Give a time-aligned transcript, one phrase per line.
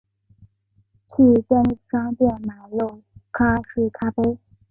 [1.11, 2.75] 去便利商店买滤
[3.31, 4.39] 掛式咖啡